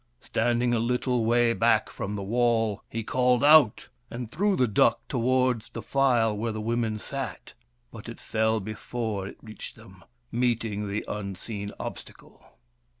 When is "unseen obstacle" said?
11.07-12.57